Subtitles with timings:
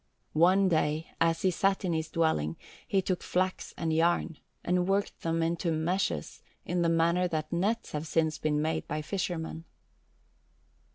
[0.33, 2.57] One day, as he sat in his dwelling,
[2.87, 7.91] he took flax and yarn, and worked them into meshes in the manner that nets
[7.91, 9.63] have since been made by fishermen.